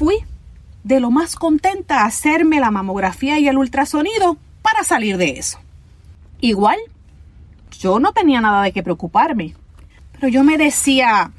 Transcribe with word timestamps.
fui 0.00 0.16
de 0.82 0.98
lo 0.98 1.10
más 1.10 1.36
contenta 1.36 2.00
a 2.00 2.06
hacerme 2.06 2.58
la 2.58 2.70
mamografía 2.70 3.38
y 3.38 3.48
el 3.48 3.58
ultrasonido 3.58 4.38
para 4.62 4.82
salir 4.82 5.18
de 5.18 5.38
eso. 5.38 5.58
Igual, 6.40 6.78
yo 7.78 8.00
no 8.00 8.14
tenía 8.14 8.40
nada 8.40 8.62
de 8.62 8.72
qué 8.72 8.82
preocuparme, 8.82 9.54
pero 10.12 10.28
yo 10.28 10.42
me 10.42 10.56
decía, 10.56 11.32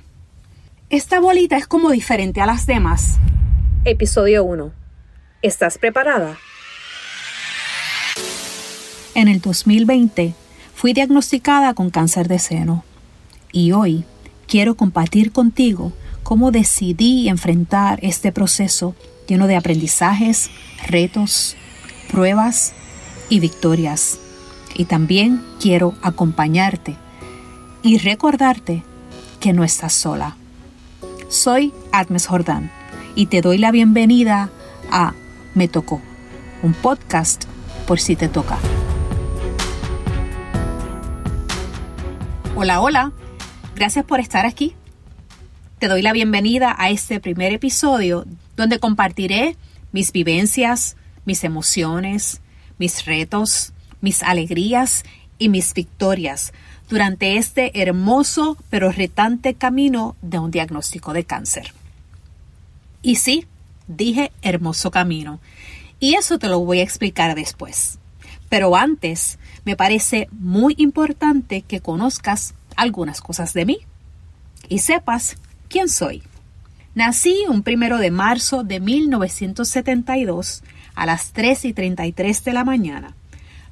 esta 0.91 1.19
bolita 1.19 1.57
es 1.57 1.65
como 1.65 1.89
diferente 1.89 2.39
a 2.39 2.45
las 2.45 2.67
demás. 2.67 3.17
Episodio 3.83 4.43
1. 4.43 4.71
¿Estás 5.41 5.79
preparada? 5.79 6.37
En 9.15 9.27
el 9.27 9.41
2020 9.41 10.35
fui 10.75 10.93
diagnosticada 10.93 11.73
con 11.73 11.89
cáncer 11.89 12.27
de 12.27 12.37
seno 12.37 12.83
y 13.51 13.71
hoy 13.71 14.05
quiero 14.45 14.75
compartir 14.75 15.31
contigo 15.31 15.93
cómo 16.31 16.51
decidí 16.51 17.27
enfrentar 17.27 17.99
este 18.01 18.31
proceso 18.31 18.95
lleno 19.27 19.47
de 19.47 19.57
aprendizajes, 19.57 20.49
retos, 20.87 21.57
pruebas 22.09 22.71
y 23.27 23.41
victorias. 23.41 24.17
Y 24.73 24.85
también 24.85 25.43
quiero 25.59 25.93
acompañarte 26.01 26.95
y 27.83 27.97
recordarte 27.97 28.81
que 29.41 29.51
no 29.51 29.65
estás 29.65 29.91
sola. 29.91 30.37
Soy 31.27 31.73
Agnes 31.91 32.27
Jordán 32.27 32.71
y 33.13 33.25
te 33.25 33.41
doy 33.41 33.57
la 33.57 33.71
bienvenida 33.71 34.49
a 34.89 35.13
Me 35.53 35.67
Tocó, 35.67 36.01
un 36.63 36.73
podcast 36.73 37.43
por 37.85 37.99
si 37.99 38.15
te 38.15 38.29
toca. 38.29 38.57
Hola, 42.55 42.79
hola, 42.79 43.11
gracias 43.75 44.05
por 44.05 44.21
estar 44.21 44.45
aquí. 44.45 44.77
Te 45.81 45.87
doy 45.87 46.03
la 46.03 46.13
bienvenida 46.13 46.75
a 46.77 46.91
este 46.91 47.19
primer 47.19 47.51
episodio 47.51 48.27
donde 48.55 48.77
compartiré 48.77 49.55
mis 49.91 50.11
vivencias, 50.11 50.95
mis 51.25 51.43
emociones, 51.43 52.39
mis 52.77 53.03
retos, 53.05 53.73
mis 53.99 54.21
alegrías 54.21 55.03
y 55.39 55.49
mis 55.49 55.73
victorias 55.73 56.53
durante 56.87 57.37
este 57.37 57.81
hermoso 57.81 58.57
pero 58.69 58.91
retante 58.91 59.55
camino 59.55 60.15
de 60.21 60.37
un 60.37 60.51
diagnóstico 60.51 61.13
de 61.13 61.23
cáncer. 61.23 61.73
Y 63.01 63.15
sí, 63.15 63.47
dije 63.87 64.31
hermoso 64.43 64.91
camino, 64.91 65.39
y 65.99 66.13
eso 66.13 66.37
te 66.37 66.47
lo 66.47 66.59
voy 66.59 66.81
a 66.81 66.83
explicar 66.83 67.33
después. 67.33 67.97
Pero 68.49 68.75
antes, 68.75 69.39
me 69.65 69.75
parece 69.75 70.27
muy 70.31 70.75
importante 70.77 71.63
que 71.63 71.81
conozcas 71.81 72.53
algunas 72.75 73.19
cosas 73.19 73.53
de 73.53 73.65
mí 73.65 73.79
y 74.69 74.77
sepas 74.77 75.37
quién 75.71 75.89
soy. 75.89 76.21
Nací 76.93 77.45
un 77.47 77.63
primero 77.63 77.97
de 77.97 78.11
marzo 78.11 78.63
de 78.63 78.79
1972 78.79 80.63
a 80.93 81.05
las 81.05 81.31
3 81.31 81.65
y 81.65 81.73
33 81.73 82.43
de 82.43 82.53
la 82.53 82.65
mañana, 82.65 83.15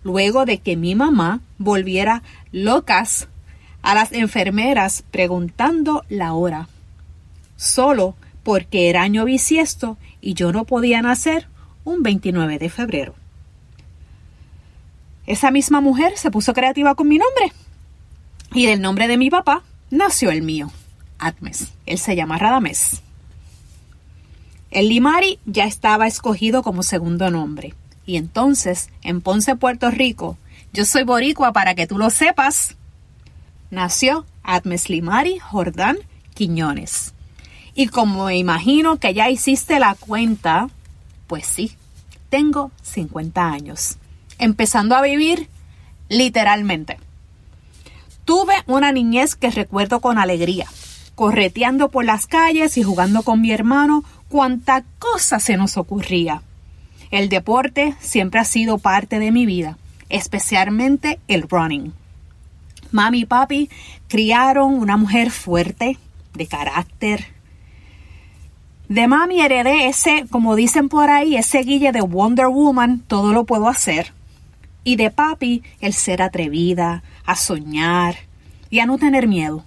luego 0.04 0.46
de 0.46 0.60
que 0.60 0.78
mi 0.78 0.96
mamá 0.96 1.42
volviera 1.58 2.24
locas 2.52 3.28
a 3.82 3.94
las 3.94 4.14
enfermeras 4.14 5.04
preguntando 5.12 6.06
la 6.10 6.34
hora, 6.34 6.70
solo 7.58 8.16
porque 8.44 8.90
era 8.90 9.04
año 9.04 9.26
bisiesto 9.26 9.98
y 10.22 10.34
yo 10.34 10.54
no 10.54 10.64
podía 10.64 11.02
nacer 11.02 11.48
un 11.84 12.02
29 12.02 12.58
de 12.58 12.70
febrero. 12.70 13.16
Esa 15.28 15.52
misma 15.52 15.82
mujer 15.82 16.14
se 16.16 16.32
puso 16.32 16.54
creativa 16.54 16.96
con 16.96 17.08
mi 17.10 17.18
nombre 17.18 17.52
y 18.54 18.66
del 18.66 18.82
nombre 18.82 19.08
de 19.08 19.18
mi 19.18 19.30
papá 19.30 19.64
nació 19.92 20.32
el 20.32 20.42
mío, 20.42 20.72
Él 21.86 21.98
se 21.98 22.16
llama 22.16 22.38
Radames. 22.38 23.02
El 24.72 24.90
Limari 24.90 25.40
ya 25.46 25.66
estaba 25.66 26.08
escogido 26.08 26.64
como 26.64 26.84
segundo 26.84 27.30
nombre. 27.32 27.74
Y 28.06 28.18
entonces, 28.18 28.90
en 29.02 29.22
Ponce, 29.22 29.56
Puerto 29.56 29.92
Rico, 29.92 30.38
yo 30.74 30.86
soy 30.86 31.04
boricua 31.04 31.52
para 31.54 31.76
que 31.76 31.88
tú 31.88 31.98
lo 31.98 32.10
sepas, 32.10 32.76
nació 33.72 34.26
Atmes 34.44 34.90
Limari 34.90 35.40
Jordán 35.40 35.98
Quiñones. 36.34 37.14
Y 37.76 37.88
como 37.88 38.26
me 38.26 38.38
imagino 38.38 38.98
que 38.98 39.14
ya 39.14 39.30
hiciste 39.30 39.80
la 39.80 39.96
cuenta, 39.96 40.70
pues 41.28 41.46
sí, 41.46 41.76
tengo 42.30 42.72
50 42.82 43.48
años, 43.50 43.98
empezando 44.38 44.96
a 44.96 45.02
vivir 45.02 45.50
literalmente. 46.10 46.98
Tuve 48.26 48.54
una 48.68 48.92
niñez 48.92 49.36
que 49.36 49.50
recuerdo 49.50 50.02
con 50.02 50.18
alegría, 50.18 50.68
correteando 51.20 51.92
por 51.92 52.06
las 52.06 52.28
calles 52.28 52.78
y 52.78 52.84
jugando 52.84 53.24
con 53.24 53.42
mi 53.42 53.52
hermano 53.52 54.06
cuánta 54.30 54.86
cosa 55.00 55.42
se 55.42 55.58
nos 55.58 55.76
ocurría. 55.76 56.44
El 57.12 57.28
deporte 57.28 57.94
siempre 58.00 58.40
ha 58.40 58.46
sido 58.46 58.78
parte 58.78 59.20
de 59.20 59.34
mi 59.34 59.46
vida, 59.46 59.78
especialmente 60.08 61.20
el 61.28 61.42
running. 61.42 61.92
Mami 62.92 63.20
y 63.20 63.26
papi 63.26 63.70
criaron 64.08 64.76
una 64.76 64.96
mujer 64.96 65.30
fuerte, 65.30 65.98
de 66.36 66.48
carácter. 66.48 67.26
De 68.88 69.10
mami 69.10 69.42
heredé 69.42 69.90
ese, 69.90 70.26
como 70.30 70.56
dicen 70.56 70.88
por 70.88 71.10
ahí, 71.10 71.36
ese 71.36 71.64
guille 71.64 71.92
de 71.92 72.00
Wonder 72.00 72.48
Woman, 72.48 73.04
todo 73.06 73.34
lo 73.34 73.44
puedo 73.44 73.68
hacer. 73.68 74.14
Y 74.86 74.96
de 74.96 75.12
papi, 75.12 75.64
el 75.82 75.94
ser 75.94 76.22
atrevida, 76.22 77.04
a 77.26 77.36
soñar 77.36 78.16
y 78.70 78.80
a 78.80 78.86
no 78.86 78.98
tener 78.98 79.28
miedo. 79.28 79.66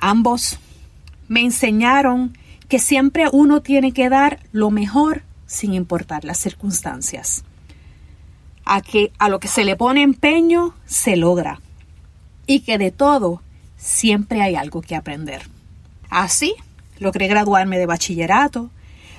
Ambos 0.00 0.58
me 1.26 1.40
enseñaron 1.40 2.36
que 2.68 2.78
siempre 2.78 3.26
uno 3.32 3.62
tiene 3.62 3.92
que 3.92 4.08
dar 4.08 4.40
lo 4.52 4.70
mejor 4.70 5.22
sin 5.46 5.74
importar 5.74 6.24
las 6.24 6.38
circunstancias. 6.38 7.44
A 8.64 8.80
que 8.80 9.12
a 9.18 9.28
lo 9.28 9.40
que 9.40 9.48
se 9.48 9.64
le 9.64 9.76
pone 9.76 10.02
empeño 10.02 10.74
se 10.86 11.16
logra 11.16 11.60
y 12.46 12.60
que 12.60 12.78
de 12.78 12.92
todo 12.92 13.42
siempre 13.76 14.40
hay 14.40 14.54
algo 14.54 14.82
que 14.82 14.94
aprender. 14.94 15.48
Así 16.10 16.54
logré 16.98 17.26
graduarme 17.26 17.78
de 17.78 17.86
bachillerato, 17.86 18.70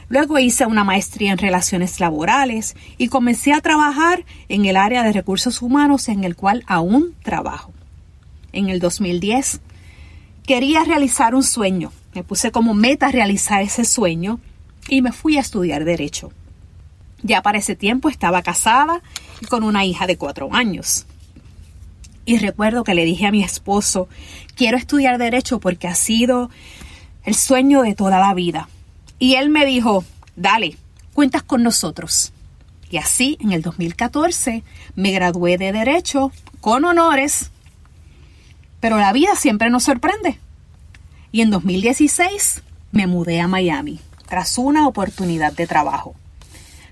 luego 0.07 0.39
hice 0.39 0.65
una 0.65 0.83
maestría 0.83 1.31
en 1.31 1.37
relaciones 1.37 1.99
laborales 1.99 2.75
y 2.97 3.07
comencé 3.07 3.53
a 3.53 3.61
trabajar 3.61 4.25
en 4.47 4.65
el 4.65 4.77
área 4.77 5.03
de 5.03 5.13
recursos 5.13 5.61
humanos 5.61 6.09
en 6.09 6.23
el 6.23 6.35
cual 6.35 6.63
aún 6.67 7.15
trabajo. 7.23 7.73
En 8.51 8.69
el 8.69 8.79
2010 8.79 9.61
quería 10.49 10.83
realizar 10.83 11.35
un 11.35 11.43
sueño 11.43 11.91
me 12.13 12.23
puse 12.23 12.51
como 12.51 12.73
meta 12.73 13.11
realizar 13.11 13.61
ese 13.61 13.85
sueño 13.85 14.39
y 14.87 15.01
me 15.01 15.11
fui 15.11 15.37
a 15.37 15.41
estudiar 15.41 15.85
derecho. 15.85 16.31
Ya 17.21 17.41
para 17.41 17.59
ese 17.59 17.75
tiempo 17.75 18.09
estaba 18.09 18.41
casada 18.41 19.01
y 19.41 19.45
con 19.45 19.63
una 19.63 19.85
hija 19.85 20.07
de 20.07 20.17
cuatro 20.17 20.49
años. 20.53 21.05
Y 22.25 22.37
recuerdo 22.37 22.83
que 22.83 22.95
le 22.95 23.05
dije 23.05 23.27
a 23.27 23.31
mi 23.31 23.43
esposo, 23.43 24.07
quiero 24.55 24.77
estudiar 24.77 25.17
derecho 25.17 25.59
porque 25.59 25.87
ha 25.87 25.95
sido 25.95 26.49
el 27.23 27.35
sueño 27.35 27.81
de 27.81 27.95
toda 27.95 28.19
la 28.19 28.33
vida. 28.33 28.69
Y 29.19 29.35
él 29.35 29.49
me 29.49 29.65
dijo, 29.65 30.03
dale, 30.35 30.77
cuentas 31.13 31.43
con 31.43 31.63
nosotros. 31.63 32.31
Y 32.89 32.97
así, 32.97 33.37
en 33.41 33.51
el 33.51 33.61
2014, 33.61 34.63
me 34.95 35.11
gradué 35.11 35.57
de 35.57 35.71
derecho 35.71 36.31
con 36.59 36.85
honores. 36.85 37.51
Pero 38.79 38.97
la 38.97 39.11
vida 39.13 39.35
siempre 39.35 39.69
nos 39.69 39.83
sorprende 39.83 40.39
y 41.31 41.41
en 41.41 41.49
2016 41.49 42.63
me 42.91 43.07
mudé 43.07 43.41
a 43.41 43.47
Miami 43.47 43.99
tras 44.27 44.57
una 44.57 44.87
oportunidad 44.87 45.53
de 45.53 45.67
trabajo. 45.67 46.15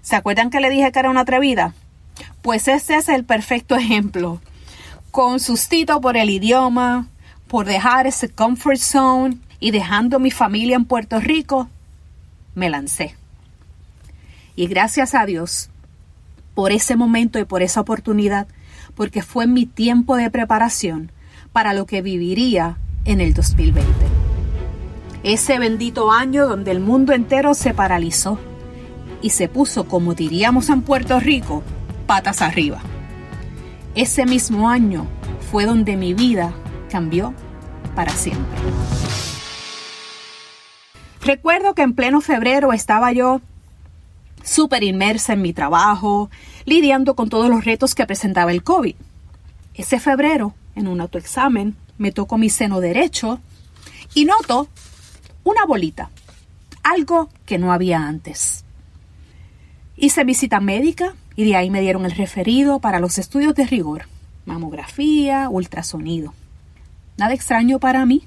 ¿Se 0.02 0.16
acuerdan 0.16 0.50
que 0.50 0.60
le 0.60 0.70
dije 0.70 0.92
que 0.92 1.00
era 1.00 1.10
una 1.10 1.22
atrevida? 1.22 1.74
Pues 2.42 2.68
este 2.68 2.96
es 2.96 3.10
el 3.10 3.24
perfecto 3.26 3.76
ejemplo. 3.76 4.42
Con 5.12 5.40
sustito 5.40 6.02
por 6.02 6.18
el 6.18 6.30
idioma, 6.30 7.08
por 7.48 7.66
dejar 7.66 8.08
ese 8.08 8.30
comfort 8.30 8.80
zone 8.80 9.38
y 9.60 9.72
dejando 9.72 10.20
mi 10.20 10.32
familia 10.32 10.76
en 10.76 10.86
Puerto 10.86 11.20
Rico, 11.20 11.70
me 12.56 12.70
lancé. 12.70 13.16
Y 14.56 14.68
gracias 14.68 15.14
a 15.14 15.26
Dios 15.26 15.70
por 16.56 16.72
ese 16.72 16.96
momento 16.96 17.38
y 17.38 17.46
por 17.46 17.62
esa 17.62 17.82
oportunidad, 17.82 18.48
porque 18.96 19.22
fue 19.22 19.46
mi 19.46 19.66
tiempo 19.66 20.16
de 20.16 20.32
preparación 20.32 21.12
para 21.58 21.74
lo 21.74 21.88
que 21.88 22.04
viviría 22.04 22.78
en 23.04 23.20
el 23.20 23.34
2020 23.34 23.84
ese 25.24 25.58
bendito 25.58 26.12
año 26.12 26.46
donde 26.46 26.70
el 26.70 26.80
mundo 26.80 27.14
entero 27.14 27.56
se 27.56 27.74
paralizó 27.74 28.38
y 29.24 29.32
se 29.32 29.50
puso, 29.50 29.88
como 29.88 30.14
diríamos 30.14 30.70
en 30.70 30.84
Puerto 30.84 31.20
Rico, 31.20 31.64
patas 32.06 32.44
arriba. 32.44 32.80
Ese 33.96 34.28
mismo 34.28 34.70
año 34.70 35.08
fue 35.50 35.66
donde 35.66 35.98
mi 35.98 36.14
vida 36.14 36.54
cambió 36.92 37.34
para 37.96 38.12
siempre. 38.12 38.60
Recuerdo 41.24 41.74
que 41.74 41.82
en 41.82 41.96
pleno 41.96 42.22
febrero 42.22 42.72
estaba 42.72 43.12
yo 43.14 43.42
súper 44.44 44.84
inmersa 44.84 45.34
en 45.34 45.42
mi 45.42 45.54
trabajo, 45.54 46.30
lidiando 46.66 47.16
con 47.16 47.30
todos 47.30 47.50
los 47.50 47.66
retos 47.66 47.96
que 47.96 48.06
presentaba 48.06 48.52
el 48.52 48.62
COVID. 48.62 48.94
Ese 49.74 50.00
febrero, 50.00 50.54
en 50.78 50.88
un 50.88 51.02
autoexamen, 51.02 51.76
me 51.98 52.12
tocó 52.12 52.38
mi 52.38 52.50
seno 52.50 52.80
derecho 52.80 53.40
y 54.14 54.26
noto 54.26 54.70
una 55.44 55.66
bolita. 55.66 56.10
algo 56.84 57.30
que 57.46 57.58
no 57.58 57.74
había 57.74 58.08
antes. 58.08 58.64
Hice 59.98 60.24
visita 60.24 60.62
médica 60.62 61.16
y 61.36 61.44
de 61.44 61.58
ahí 61.58 61.70
me 61.70 61.82
dieron 61.82 62.06
el 62.06 62.12
referido 62.12 62.80
para 62.80 63.00
los 63.00 63.18
estudios 63.18 63.56
de 63.56 63.66
rigor, 63.66 64.06
mamografía, 64.46 65.50
ultrasonido. 65.50 66.34
Nada 67.18 67.34
extraño 67.34 67.80
para 67.80 68.06
mí, 68.06 68.24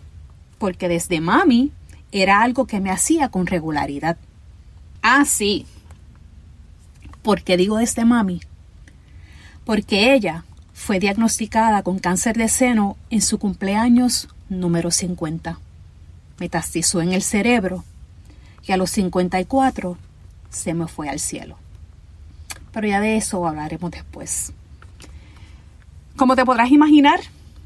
porque 0.59 0.89
desde 0.89 1.23
mami 1.23 1.73
era 2.13 2.43
algo 2.43 2.67
que 2.67 2.81
me 2.81 2.91
hacía 2.91 3.31
con 3.31 3.47
regularidad. 3.47 4.19
Ah, 5.01 5.25
sí. 5.25 5.65
¿Por 7.23 7.43
qué 7.43 7.57
digo 7.57 7.79
desde 7.79 8.05
mami? 8.05 8.41
Porque 9.65 10.13
ella 10.13 10.45
fue 10.81 10.99
diagnosticada 10.99 11.83
con 11.83 11.99
cáncer 11.99 12.39
de 12.39 12.49
seno 12.49 12.97
en 13.11 13.21
su 13.21 13.39
cumpleaños 13.39 14.29
número 14.49 14.91
50. 14.91 15.59
Metastizó 16.39 17.03
en 17.03 17.13
el 17.13 17.21
cerebro 17.21 17.85
y 18.67 18.73
a 18.73 18.79
los 18.79 18.91
54 18.93 19.99
se 20.49 20.73
me 20.73 20.89
fue 20.89 21.11
al 21.11 21.21
cielo. 21.21 21.59
Pero 22.73 22.89
ya 22.89 22.99
de 22.99 23.19
eso 23.19 23.47
hablaremos 23.47 23.91
después. 23.91 24.55
Como 26.17 26.35
te 26.35 26.47
podrás 26.47 26.71
imaginar, 26.71 27.21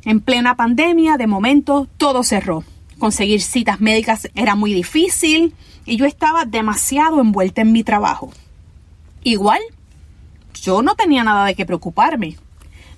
en 0.05 0.21
plena 0.21 0.57
pandemia, 0.57 1.17
de 1.17 1.29
momento, 1.29 1.87
todo 1.97 2.25
cerró. 2.25 2.65
Conseguir 2.99 3.43
citas 3.43 3.81
médicas 3.81 4.29
era 4.35 4.57
muy 4.57 4.75
difícil 4.75 5.55
y 5.87 5.97
yo 5.97 6.05
estaba 6.05 6.47
demasiado 6.47 7.21
envuelta 7.21 7.63
en 7.63 7.71
mi 7.71 7.85
trabajo. 7.85 8.33
Igual, 9.23 9.61
yo 10.61 10.83
no 10.83 10.97
tenía 10.97 11.23
nada 11.23 11.47
de 11.47 11.55
qué 11.55 11.65
preocuparme. 11.65 12.37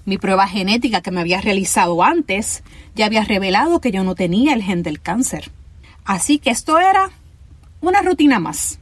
Mi 0.06 0.18
prueba 0.18 0.46
genética 0.46 1.00
que 1.00 1.10
me 1.10 1.20
había 1.20 1.40
realizado 1.40 2.02
antes 2.02 2.62
ya 2.94 3.06
había 3.06 3.24
revelado 3.24 3.80
que 3.80 3.90
yo 3.90 4.04
no 4.04 4.14
tenía 4.14 4.54
el 4.54 4.62
gen 4.62 4.84
del 4.84 5.00
cáncer. 5.00 5.50
Así 6.04 6.38
que 6.38 6.50
esto 6.50 6.78
era 6.78 7.10
una 7.80 8.02
rutina 8.02 8.38
más. 8.38 8.78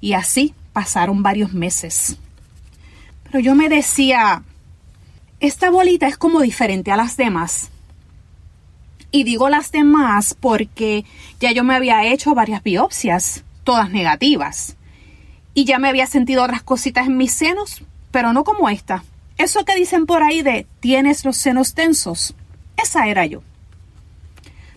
Y 0.00 0.12
así 0.12 0.54
pasaron 0.72 1.24
varios 1.24 1.52
meses. 1.52 2.18
Pero 3.24 3.40
yo 3.40 3.56
me 3.56 3.68
decía, 3.68 4.44
esta 5.40 5.68
bolita 5.68 6.06
es 6.06 6.16
como 6.16 6.40
diferente 6.40 6.92
a 6.92 6.96
las 6.96 7.16
demás. 7.16 7.70
Y 9.10 9.24
digo 9.24 9.48
las 9.48 9.72
demás 9.72 10.36
porque 10.38 11.04
ya 11.40 11.50
yo 11.50 11.64
me 11.64 11.74
había 11.74 12.06
hecho 12.06 12.36
varias 12.36 12.62
biopsias, 12.62 13.42
todas 13.64 13.90
negativas. 13.90 14.76
Y 15.54 15.64
ya 15.64 15.80
me 15.80 15.88
había 15.88 16.06
sentido 16.06 16.44
otras 16.44 16.62
cositas 16.62 17.08
en 17.08 17.16
mis 17.16 17.32
senos, 17.32 17.82
pero 18.12 18.32
no 18.32 18.44
como 18.44 18.68
esta. 18.68 19.02
Eso 19.38 19.64
que 19.64 19.74
dicen 19.74 20.06
por 20.06 20.22
ahí 20.22 20.42
de 20.42 20.66
tienes 20.80 21.24
los 21.24 21.36
senos 21.36 21.74
tensos, 21.74 22.34
esa 22.76 23.08
era 23.08 23.26
yo. 23.26 23.42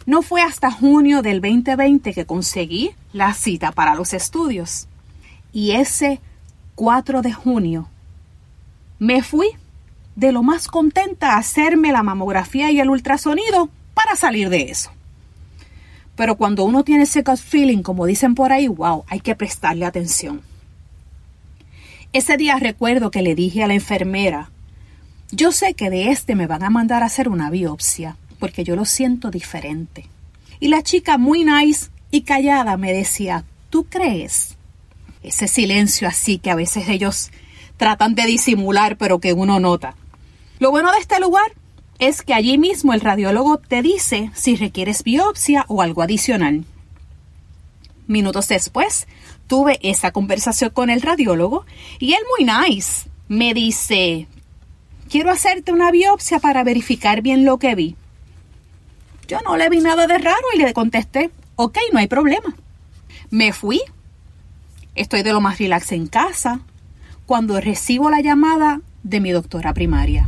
No 0.06 0.22
fue 0.22 0.42
hasta 0.42 0.72
junio 0.72 1.22
del 1.22 1.40
2020 1.40 2.14
que 2.14 2.26
conseguí 2.26 2.92
la 3.14 3.34
cita 3.34 3.72
para 3.72 3.96
los 3.96 4.14
estudios. 4.14 4.88
Y 5.54 5.72
ese 5.72 6.20
4 6.76 7.22
de 7.22 7.32
junio 7.32 7.90
me 8.98 9.22
fui 9.24 9.50
de 10.16 10.32
lo 10.32 10.44
más 10.44 10.68
contenta 10.68 11.34
a 11.34 11.38
hacerme 11.38 11.92
la 11.92 12.04
mamografía 12.04 12.72
y 12.72 12.80
el 12.80 12.90
ultrasonido 12.90 13.70
para 13.94 14.16
salir 14.16 14.50
de 14.50 14.70
eso. 14.70 14.92
Pero 16.16 16.36
cuando 16.36 16.66
uno 16.66 16.84
tiene 16.84 17.04
ese 17.04 17.22
gut 17.22 17.38
feeling, 17.38 17.82
como 17.82 18.06
dicen 18.06 18.36
por 18.36 18.52
ahí, 18.52 18.68
wow, 18.68 19.06
hay 19.08 19.22
que 19.22 19.36
prestarle 19.36 19.86
atención. 19.86 20.42
Ese 22.12 22.38
día 22.38 22.56
recuerdo 22.56 23.12
que 23.12 23.22
le 23.22 23.36
dije 23.36 23.64
a 23.64 23.68
la 23.68 23.76
enfermera, 23.76 24.50
yo 25.32 25.52
sé 25.52 25.76
que 25.76 25.92
de 25.92 26.10
este 26.10 26.34
me 26.34 26.48
van 26.48 26.64
a 26.64 26.72
mandar 26.72 27.04
a 27.04 27.06
hacer 27.06 27.30
una 27.30 27.52
biopsia, 27.52 28.18
porque 28.40 28.64
yo 28.64 28.76
lo 28.76 28.86
siento 28.86 29.30
diferente. 29.30 30.08
Y 30.60 30.70
la 30.70 30.82
chica 30.82 31.20
muy 31.20 31.44
nice 31.44 31.92
y 32.10 32.22
callada 32.22 32.78
me 32.78 32.94
decía, 32.94 33.46
¿tú 33.70 33.84
crees? 33.84 34.58
Ese 35.22 35.48
silencio 35.48 36.08
así 36.08 36.40
que 36.40 36.50
a 36.50 36.56
veces 36.56 36.90
ellos 36.90 37.30
tratan 37.78 38.16
de 38.16 38.26
disimular, 38.26 38.98
pero 38.98 39.20
que 39.20 39.34
uno 39.34 39.60
nota. 39.60 39.94
Lo 40.58 40.72
bueno 40.72 40.92
de 40.92 40.98
este 40.98 41.20
lugar 41.20 41.54
es 42.00 42.24
que 42.24 42.34
allí 42.34 42.58
mismo 42.58 42.94
el 42.94 43.02
radiólogo 43.02 43.60
te 43.60 43.84
dice 43.84 44.32
si 44.34 44.56
requieres 44.56 45.04
biopsia 45.04 45.64
o 45.68 45.84
algo 45.84 46.02
adicional. 46.02 46.66
Minutos 48.10 48.48
después, 48.48 49.08
tuve 49.46 49.78
esa 49.84 50.12
conversación 50.12 50.72
con 50.72 50.90
el 50.90 51.04
radiólogo 51.04 51.68
y 52.00 52.14
él 52.14 52.22
muy 52.40 52.50
nice 52.50 53.08
me 53.28 53.54
dice, 53.54 54.28
quiero 55.10 55.30
hacerte 55.30 55.72
una 55.72 55.92
biopsia 55.92 56.40
para 56.40 56.64
verificar 56.64 57.22
bien 57.22 57.46
lo 57.46 57.60
que 57.60 57.76
vi. 57.76 57.96
Yo 59.28 59.42
no 59.42 59.58
le 59.58 59.70
vi 59.70 59.80
nada 59.80 60.08
de 60.08 60.18
raro 60.18 60.42
y 60.56 60.58
le 60.58 60.74
contesté, 60.74 61.30
ok, 61.56 61.78
no 61.94 62.00
hay 62.00 62.08
problema. 62.08 62.56
Me 63.30 63.54
fui. 63.54 63.80
Estoy 64.96 65.22
de 65.22 65.32
lo 65.32 65.40
más 65.40 65.60
relax 65.60 65.92
en 65.92 66.08
casa 66.08 66.62
cuando 67.28 67.62
recibo 67.62 68.10
la 68.10 68.22
llamada 68.22 68.82
de 69.04 69.20
mi 69.20 69.30
doctora 69.30 69.72
primaria. 69.76 70.28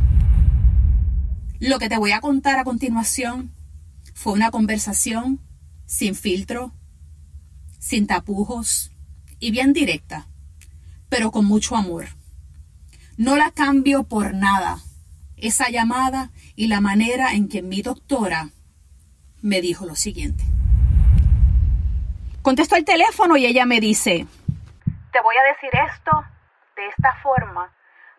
Lo 1.58 1.80
que 1.80 1.88
te 1.88 1.98
voy 1.98 2.12
a 2.12 2.20
contar 2.20 2.60
a 2.60 2.64
continuación 2.64 3.50
fue 4.14 4.34
una 4.34 4.52
conversación 4.52 5.40
sin 5.84 6.14
filtro, 6.14 6.72
sin 7.82 8.06
tapujos 8.06 8.92
y 9.40 9.50
bien 9.50 9.72
directa, 9.72 10.28
pero 11.08 11.32
con 11.32 11.44
mucho 11.44 11.74
amor. 11.74 12.04
No 13.16 13.36
la 13.36 13.50
cambio 13.50 14.04
por 14.04 14.34
nada, 14.34 14.78
esa 15.36 15.68
llamada 15.68 16.30
y 16.54 16.68
la 16.68 16.80
manera 16.80 17.32
en 17.32 17.48
que 17.48 17.60
mi 17.60 17.82
doctora 17.82 18.50
me 19.42 19.60
dijo 19.60 19.84
lo 19.84 19.96
siguiente. 19.96 20.44
Contesto 22.42 22.76
el 22.76 22.84
teléfono 22.84 23.36
y 23.36 23.46
ella 23.46 23.66
me 23.66 23.80
dice, 23.80 24.26
te 25.12 25.20
voy 25.20 25.34
a 25.36 25.52
decir 25.52 25.70
esto 25.90 26.24
de 26.76 26.86
esta 26.86 27.14
forma 27.20 27.68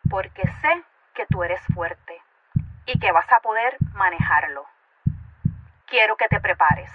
porque 0.09 0.41
sé 0.41 0.83
que 1.15 1.25
tú 1.29 1.41
eres 1.41 1.61
fuerte 1.73 2.13
y 2.85 2.99
que 2.99 3.13
vas 3.13 3.31
a 3.31 3.39
poder 3.39 3.77
manejarlo. 3.93 4.65
Quiero 5.87 6.17
que 6.17 6.27
te 6.27 6.41
prepares. 6.41 6.91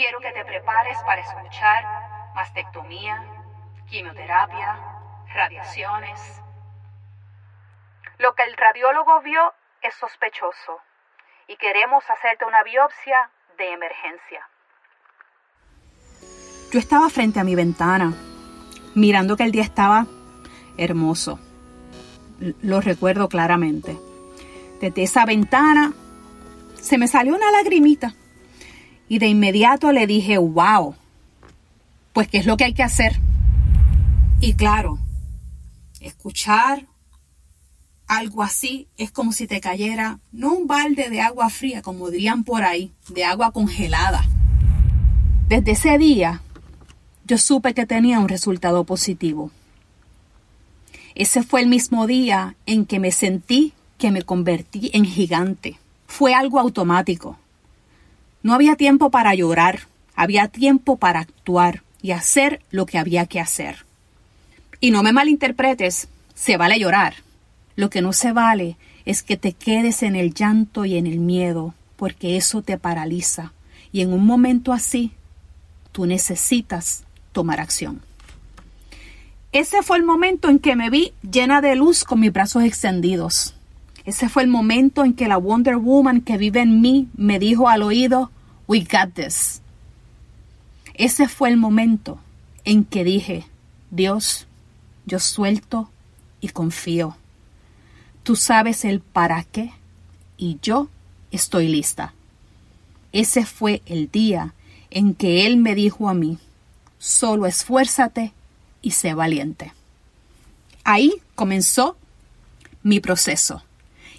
Quiero 0.00 0.18
que 0.18 0.32
te 0.32 0.42
prepares 0.46 0.96
para 1.04 1.20
escuchar 1.20 1.84
mastectomía, 2.34 3.22
quimioterapia, 3.90 4.78
radiaciones. 5.34 6.40
Lo 8.16 8.34
que 8.34 8.44
el 8.44 8.56
radiólogo 8.56 9.20
vio 9.20 9.52
es 9.82 9.92
sospechoso 9.96 10.80
y 11.48 11.56
queremos 11.56 12.02
hacerte 12.08 12.46
una 12.46 12.62
biopsia 12.62 13.28
de 13.58 13.72
emergencia. 13.74 14.48
Yo 16.72 16.78
estaba 16.78 17.10
frente 17.10 17.38
a 17.38 17.44
mi 17.44 17.54
ventana, 17.54 18.14
mirando 18.94 19.36
que 19.36 19.42
el 19.42 19.52
día 19.52 19.64
estaba 19.64 20.06
hermoso 20.78 21.38
lo 22.62 22.80
recuerdo 22.80 23.28
claramente. 23.28 23.98
Desde 24.80 25.02
esa 25.02 25.26
ventana 25.26 25.92
se 26.80 26.96
me 26.96 27.06
salió 27.06 27.34
una 27.34 27.50
lagrimita 27.50 28.14
y 29.10 29.18
de 29.18 29.26
inmediato 29.26 29.90
le 29.90 30.06
dije, 30.06 30.38
wow, 30.38 30.94
pues 32.12 32.28
qué 32.28 32.38
es 32.38 32.46
lo 32.46 32.56
que 32.56 32.62
hay 32.62 32.74
que 32.74 32.84
hacer. 32.84 33.18
Y 34.40 34.54
claro, 34.54 35.00
escuchar 36.00 36.86
algo 38.06 38.44
así 38.44 38.86
es 38.96 39.10
como 39.10 39.32
si 39.32 39.48
te 39.48 39.60
cayera 39.60 40.20
no 40.30 40.54
un 40.54 40.68
balde 40.68 41.10
de 41.10 41.20
agua 41.20 41.50
fría, 41.50 41.82
como 41.82 42.08
dirían 42.08 42.44
por 42.44 42.62
ahí, 42.62 42.92
de 43.08 43.24
agua 43.24 43.50
congelada. 43.50 44.24
Desde 45.48 45.72
ese 45.72 45.98
día, 45.98 46.40
yo 47.24 47.36
supe 47.36 47.74
que 47.74 47.86
tenía 47.86 48.20
un 48.20 48.28
resultado 48.28 48.84
positivo. 48.84 49.50
Ese 51.16 51.42
fue 51.42 51.62
el 51.62 51.66
mismo 51.66 52.06
día 52.06 52.54
en 52.64 52.86
que 52.86 53.00
me 53.00 53.10
sentí 53.10 53.72
que 53.98 54.12
me 54.12 54.22
convertí 54.22 54.92
en 54.94 55.04
gigante. 55.04 55.80
Fue 56.06 56.32
algo 56.32 56.60
automático. 56.60 57.36
No 58.42 58.54
había 58.54 58.76
tiempo 58.76 59.10
para 59.10 59.34
llorar, 59.34 59.80
había 60.14 60.48
tiempo 60.48 60.96
para 60.96 61.20
actuar 61.20 61.82
y 62.02 62.12
hacer 62.12 62.62
lo 62.70 62.86
que 62.86 62.98
había 62.98 63.26
que 63.26 63.40
hacer. 63.40 63.84
Y 64.80 64.90
no 64.90 65.02
me 65.02 65.12
malinterpretes, 65.12 66.08
se 66.34 66.56
vale 66.56 66.78
llorar. 66.78 67.14
Lo 67.76 67.90
que 67.90 68.00
no 68.00 68.12
se 68.12 68.32
vale 68.32 68.76
es 69.04 69.22
que 69.22 69.36
te 69.36 69.52
quedes 69.52 70.02
en 70.02 70.16
el 70.16 70.32
llanto 70.32 70.84
y 70.84 70.96
en 70.96 71.06
el 71.06 71.18
miedo, 71.18 71.74
porque 71.96 72.36
eso 72.36 72.62
te 72.62 72.78
paraliza. 72.78 73.52
Y 73.92 74.00
en 74.00 74.12
un 74.12 74.24
momento 74.24 74.72
así, 74.72 75.12
tú 75.92 76.06
necesitas 76.06 77.04
tomar 77.32 77.60
acción. 77.60 78.00
Ese 79.52 79.82
fue 79.82 79.96
el 79.96 80.04
momento 80.04 80.48
en 80.48 80.60
que 80.60 80.76
me 80.76 80.90
vi 80.90 81.12
llena 81.28 81.60
de 81.60 81.74
luz 81.74 82.04
con 82.04 82.20
mis 82.20 82.32
brazos 82.32 82.62
extendidos. 82.62 83.54
Ese 84.04 84.28
fue 84.28 84.42
el 84.42 84.48
momento 84.48 85.04
en 85.04 85.14
que 85.14 85.28
la 85.28 85.36
Wonder 85.36 85.76
Woman 85.76 86.20
que 86.22 86.38
vive 86.38 86.60
en 86.60 86.80
mí 86.80 87.08
me 87.14 87.38
dijo 87.38 87.68
al 87.68 87.82
oído, 87.82 88.30
We 88.66 88.80
got 88.80 89.14
this. 89.14 89.60
Ese 90.94 91.28
fue 91.28 91.48
el 91.48 91.56
momento 91.56 92.20
en 92.64 92.84
que 92.84 93.04
dije, 93.04 93.46
Dios, 93.90 94.46
yo 95.06 95.18
suelto 95.18 95.90
y 96.40 96.48
confío. 96.50 97.16
Tú 98.22 98.36
sabes 98.36 98.84
el 98.84 99.00
para 99.00 99.42
qué 99.44 99.72
y 100.36 100.58
yo 100.62 100.88
estoy 101.30 101.68
lista. 101.68 102.14
Ese 103.12 103.44
fue 103.44 103.82
el 103.86 104.10
día 104.10 104.54
en 104.90 105.14
que 105.14 105.46
Él 105.46 105.56
me 105.56 105.74
dijo 105.74 106.08
a 106.08 106.14
mí, 106.14 106.38
solo 106.98 107.46
esfuérzate 107.46 108.32
y 108.82 108.92
sé 108.92 109.14
valiente. 109.14 109.72
Ahí 110.84 111.14
comenzó 111.34 111.96
mi 112.82 113.00
proceso. 113.00 113.62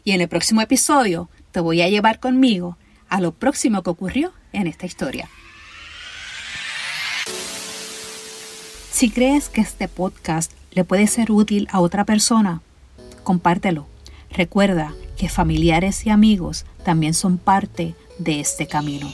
Y 0.03 0.11
en 0.11 0.21
el 0.21 0.27
próximo 0.27 0.61
episodio 0.61 1.29
te 1.51 1.59
voy 1.59 1.81
a 1.81 1.89
llevar 1.89 2.19
conmigo 2.19 2.77
a 3.09 3.21
lo 3.21 3.33
próximo 3.33 3.83
que 3.83 3.89
ocurrió 3.89 4.33
en 4.53 4.67
esta 4.67 4.85
historia. 4.85 5.29
Si 8.91 9.09
crees 9.09 9.49
que 9.49 9.61
este 9.61 9.87
podcast 9.87 10.51
le 10.71 10.83
puede 10.83 11.07
ser 11.07 11.31
útil 11.31 11.67
a 11.71 11.79
otra 11.79 12.05
persona, 12.05 12.61
compártelo. 13.23 13.87
Recuerda 14.29 14.93
que 15.17 15.27
familiares 15.27 16.05
y 16.05 16.09
amigos 16.09 16.65
también 16.85 17.13
son 17.13 17.37
parte 17.37 17.95
de 18.19 18.39
este 18.39 18.67
camino. 18.67 19.11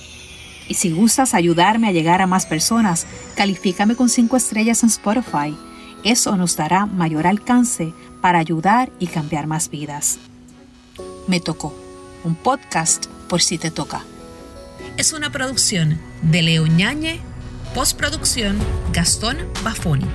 Y 0.67 0.73
si 0.73 0.91
gustas 0.91 1.33
ayudarme 1.33 1.87
a 1.87 1.91
llegar 1.91 2.21
a 2.21 2.27
más 2.27 2.45
personas, 2.45 3.07
califícame 3.35 3.95
con 3.95 4.09
5 4.09 4.35
estrellas 4.35 4.83
en 4.83 4.89
Spotify. 4.89 5.55
Eso 6.03 6.35
nos 6.35 6.57
dará 6.57 6.85
mayor 6.85 7.25
alcance 7.25 7.93
para 8.21 8.39
ayudar 8.39 8.91
y 8.99 9.07
cambiar 9.07 9.47
más 9.47 9.69
vidas. 9.69 10.19
Me 11.27 11.41
tocó. 11.41 11.75
Un 12.23 12.35
podcast 12.35 13.05
por 13.27 13.41
si 13.41 13.57
te 13.57 13.69
toca. 13.69 14.01
Es 14.95 15.11
una 15.11 15.29
producción 15.29 15.99
de 16.21 16.41
Leo 16.41 16.65
Ñañe, 16.67 17.19
postproducción 17.75 18.57
Gastón 18.93 19.37
Bafoni. 19.63 20.07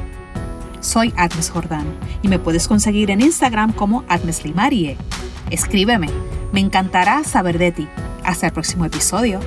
Soy 0.81 1.13
Agnes 1.17 1.51
Jordán 1.51 1.87
y 2.23 2.29
me 2.29 2.39
puedes 2.39 2.67
conseguir 2.67 3.11
en 3.11 3.21
Instagram 3.21 3.73
como 3.73 4.05
Agnes 4.09 4.45
Limarie. 4.45 4.97
Escríbeme, 5.51 6.09
me 6.51 6.61
encantará 6.61 7.23
saber 7.25 7.59
de 7.59 7.73
ti. 7.73 7.89
Hasta 8.25 8.47
el 8.47 8.53
próximo 8.53 8.87
episodio. 8.87 9.39